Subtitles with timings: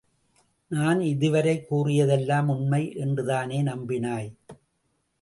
[0.71, 4.29] நான் இதுவரை கூறியதெல்லாம் உண்மை என்று தானே நம்பினாய்?